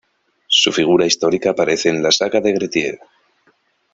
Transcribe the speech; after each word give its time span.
Su 0.47 0.71
figura 0.71 1.05
histórica 1.05 1.51
aparece 1.51 1.89
en 1.89 2.01
la 2.01 2.11
"saga 2.11 2.41
de 2.41 2.53
Grettir". 2.53 2.97